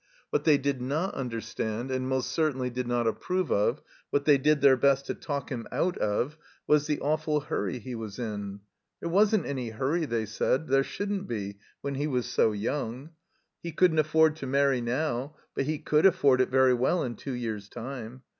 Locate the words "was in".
7.93-8.61